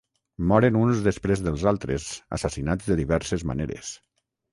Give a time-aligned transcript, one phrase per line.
[0.51, 2.05] Moren uns després dels altres
[2.37, 3.93] assassinats de diverses maneres.